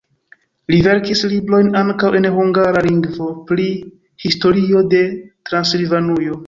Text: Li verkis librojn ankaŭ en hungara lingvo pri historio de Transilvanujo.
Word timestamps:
Li 0.73 0.79
verkis 0.87 1.21
librojn 1.33 1.69
ankaŭ 1.83 2.11
en 2.21 2.27
hungara 2.39 2.83
lingvo 2.89 3.31
pri 3.51 3.69
historio 4.27 4.87
de 4.97 5.09
Transilvanujo. 5.51 6.39